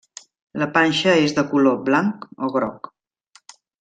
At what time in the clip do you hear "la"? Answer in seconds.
0.61-0.67